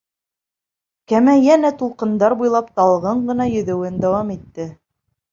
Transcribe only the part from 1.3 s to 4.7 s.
йәнә тулҡындар буйлап талғын ғына йөҙәүен дауам итте.